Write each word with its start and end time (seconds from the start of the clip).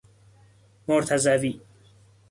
مرتضوی 0.87 1.61